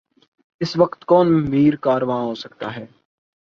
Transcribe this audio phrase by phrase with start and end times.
[0.61, 2.85] اس وقت کون میر کارواں ہو سکتا ہے؟